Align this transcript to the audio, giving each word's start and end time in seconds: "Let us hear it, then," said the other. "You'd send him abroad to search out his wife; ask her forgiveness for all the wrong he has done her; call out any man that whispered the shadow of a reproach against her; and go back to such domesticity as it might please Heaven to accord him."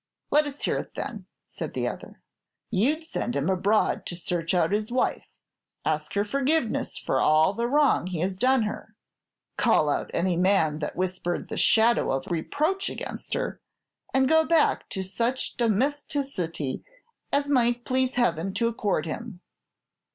"Let 0.31 0.47
us 0.47 0.63
hear 0.63 0.79
it, 0.79 0.95
then," 0.95 1.27
said 1.45 1.75
the 1.75 1.87
other. 1.87 2.23
"You'd 2.71 3.03
send 3.03 3.35
him 3.35 3.51
abroad 3.51 4.07
to 4.07 4.15
search 4.15 4.55
out 4.55 4.71
his 4.71 4.91
wife; 4.91 5.31
ask 5.85 6.15
her 6.15 6.25
forgiveness 6.25 6.97
for 6.97 7.19
all 7.19 7.53
the 7.53 7.67
wrong 7.67 8.07
he 8.07 8.17
has 8.21 8.35
done 8.35 8.63
her; 8.63 8.95
call 9.57 9.89
out 9.91 10.09
any 10.11 10.37
man 10.37 10.79
that 10.79 10.95
whispered 10.95 11.49
the 11.49 11.55
shadow 11.57 12.11
of 12.11 12.25
a 12.25 12.29
reproach 12.31 12.89
against 12.89 13.35
her; 13.35 13.61
and 14.11 14.27
go 14.27 14.43
back 14.43 14.89
to 14.89 15.03
such 15.03 15.55
domesticity 15.55 16.83
as 17.31 17.45
it 17.45 17.51
might 17.51 17.85
please 17.85 18.15
Heaven 18.15 18.55
to 18.55 18.67
accord 18.69 19.05
him." 19.05 19.41